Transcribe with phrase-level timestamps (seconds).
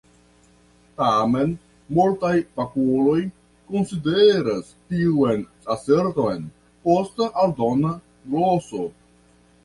[0.99, 1.51] Tamen,
[1.97, 3.17] multaj fakuloj
[3.73, 5.43] konsideras tiun
[5.75, 6.47] aserton
[6.87, 7.93] posta aldona
[8.37, 8.83] gloso.